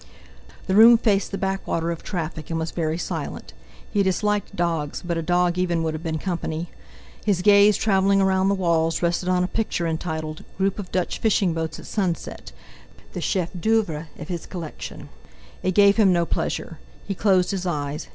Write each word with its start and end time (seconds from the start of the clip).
The 0.65 0.73
room 0.73 0.97
faced 0.97 1.29
the 1.29 1.37
backwater 1.37 1.91
of 1.91 2.01
traffic, 2.01 2.49
and 2.49 2.57
was 2.57 2.71
very 2.71 2.97
silent. 2.97 3.53
He 3.91 4.01
disliked 4.01 4.55
dogs, 4.55 5.03
but 5.05 5.15
a 5.15 5.21
dog 5.21 5.59
even 5.59 5.83
would 5.83 5.93
have 5.93 6.01
been 6.01 6.17
company. 6.17 6.69
His 7.23 7.43
gaze, 7.43 7.77
travelling 7.77 8.23
round 8.23 8.49
the 8.49 8.55
walls, 8.55 9.03
rested 9.03 9.29
on 9.29 9.43
a 9.43 9.47
picture 9.47 9.85
entitled: 9.85 10.43
"Group 10.57 10.79
of 10.79 10.91
Dutch 10.91 11.19
fishing 11.19 11.53
boats 11.53 11.77
at 11.77 11.85
sunset"; 11.85 12.51
the 13.13 13.21
chef 13.21 13.53
d'œuvre 13.53 14.07
of 14.17 14.27
his 14.27 14.47
collection. 14.47 15.09
It 15.61 15.75
gave 15.75 15.97
him 15.97 16.11
no 16.11 16.25
pleasure. 16.25 16.79
He 17.07 17.13
closed 17.13 17.51
his 17.51 17.67
eyes. 17.67 18.07